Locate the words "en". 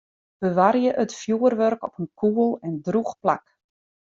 2.67-2.75